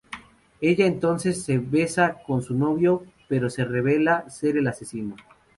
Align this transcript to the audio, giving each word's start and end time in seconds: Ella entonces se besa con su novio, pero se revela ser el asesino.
Ella 0.61 0.87
entonces 0.87 1.43
se 1.43 1.59
besa 1.59 2.23
con 2.25 2.41
su 2.41 2.55
novio, 2.57 3.05
pero 3.27 3.51
se 3.51 3.65
revela 3.65 4.27
ser 4.31 4.57
el 4.57 4.65
asesino. 4.65 5.15